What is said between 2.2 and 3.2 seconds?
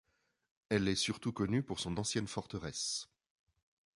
forteresse.